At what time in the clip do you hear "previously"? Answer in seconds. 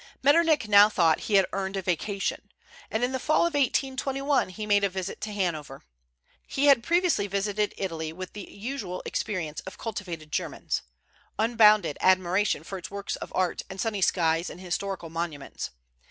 6.81-7.27